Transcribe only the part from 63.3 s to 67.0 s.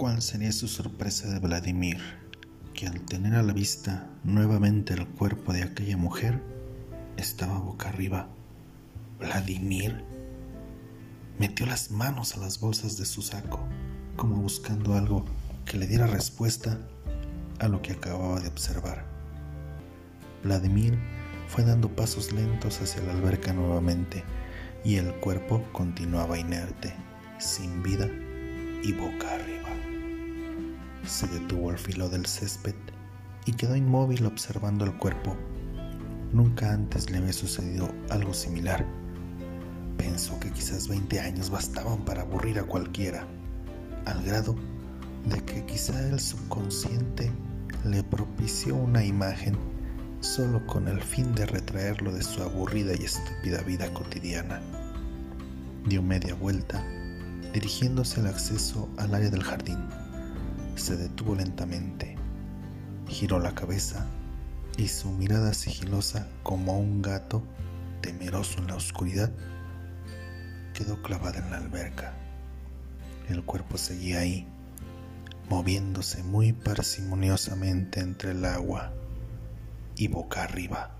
la cabeza y su mirada sigilosa como